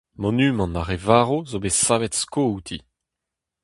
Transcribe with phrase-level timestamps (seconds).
[0.23, 2.77] Monumant ar re varv zo bet savet sko outi.